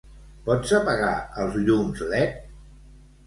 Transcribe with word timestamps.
Pots 0.45 0.71
apagar 0.77 1.11
els 1.43 1.59
llums 1.67 2.01
led? 2.13 2.39